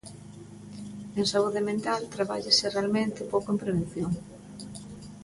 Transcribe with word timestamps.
En 1.19 1.25
saúde 1.31 1.61
mental 1.69 2.01
trabállase 2.15 2.65
realmente 2.75 3.29
pouco 3.31 3.47
en 3.53 3.61
prevención. 3.63 4.11